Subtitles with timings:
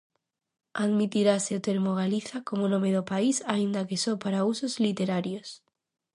[0.85, 5.49] Admitirase o termo "Galiza" como nome do país, aínda que só para usos literarios.